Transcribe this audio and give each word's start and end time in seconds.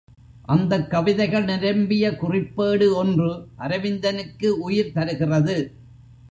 அந்தக் 0.45 0.89
கவிதைகள் 0.89 1.43
நிரம்பிய 1.43 2.11
குறிப்பேடு 2.11 2.93
ஒன்று 2.95 3.29
அரவிந்தனுக்கு 3.59 4.49
உயிர் 4.59 4.91
தருகிறது. 4.91 5.57